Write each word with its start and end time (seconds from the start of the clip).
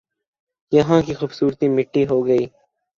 یہاں 0.71 1.01
کی 1.05 1.13
خوبصورتی 1.13 1.67
مٹی 1.69 2.03
ہو 2.09 2.25
گئی 2.27 2.45